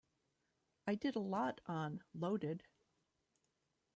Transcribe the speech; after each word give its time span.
I 0.87 0.95
did 0.95 1.15
a 1.15 1.19
lot 1.19 1.61
on 1.67 2.01
"Loaded". 2.15 2.63